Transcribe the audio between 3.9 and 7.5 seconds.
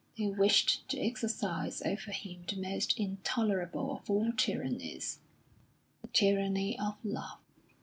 of all tyrannies, the tyranny of love.